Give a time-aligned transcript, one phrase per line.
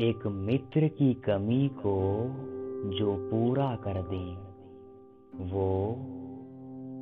[0.00, 2.22] एक मित्र की कमी को
[2.90, 4.34] जो पूरा कर दे,
[5.54, 5.92] वो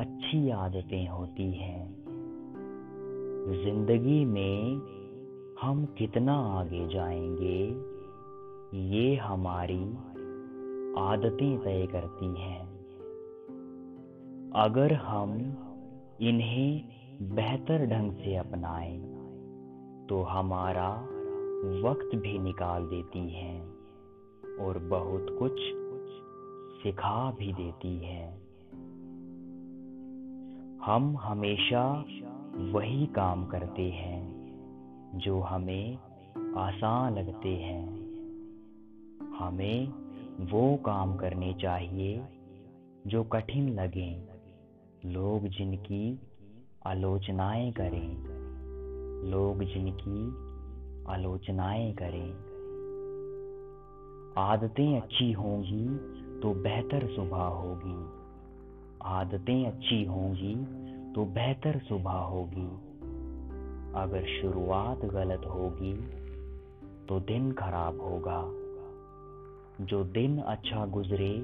[0.00, 2.04] अच्छी आदतें होती हैं।
[3.64, 4.80] ज़िंदगी में
[5.62, 7.60] हम कितना आगे जाएँगे,
[8.94, 9.82] ये हमारी
[10.98, 12.62] आदतें तय करती हैं।
[14.56, 15.38] अगर हम
[16.20, 16.82] इन्हें
[17.22, 18.98] बेहतर ढंग से अपनाएँ
[20.06, 21.17] तो हमारा
[21.58, 23.74] वक्त भी निकाल देती हैं
[24.56, 25.52] और बहुत कुछ
[26.82, 28.40] सिखा भी देती है।
[30.84, 32.04] हम हमेशा
[32.56, 34.38] वही काम करते हैं
[35.14, 35.98] जो हमें
[36.56, 37.88] आसान लगते हैं।
[39.38, 39.88] हमें
[40.46, 42.24] वो काम करने चाहिए
[43.06, 44.22] जो कठिन लगे।
[45.04, 46.20] लोग जिनकी
[46.86, 48.16] आलोचनाएँ करें,
[49.30, 50.47] लोग जिनकी
[51.08, 52.48] आलोचनाएँ करें।
[54.38, 55.96] आदतें अच्छी होंगी
[56.40, 58.18] तो बेहतर सुबह होगी।
[59.02, 60.54] आदतें अच्छी होंगी
[61.12, 62.68] तो बेहतर सुबह होगी।
[63.94, 65.94] अगर शुरुआत गलत होगी
[67.06, 68.44] तो दिन खराब होगा।
[69.84, 71.38] जो दिन अच्छा गुजरे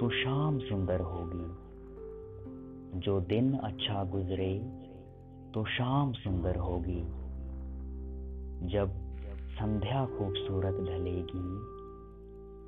[0.00, 1.70] तो शाम सुंदर होगी।
[3.00, 4.58] जो दिन अच्छा गुजरे
[5.54, 7.29] तो शाम सुंदर होगी।
[8.62, 8.90] जब
[9.48, 11.80] संध्या खूबसूरत ढलेगी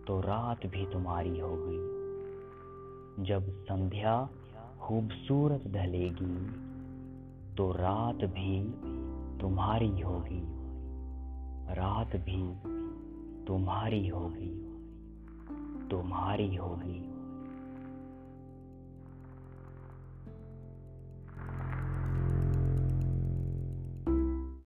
[0.04, 2.02] तो रात भी तुम्हारी होगी
[3.24, 4.28] जब संध्या
[4.80, 6.46] खूबसूरत ढलेगी
[7.54, 8.70] तो रात भी
[9.40, 10.42] तुम्हारी होगी।
[11.74, 12.54] रात भी
[13.44, 14.68] तुम्हारी होगी।
[15.88, 17.11] तुम्हारी होगी।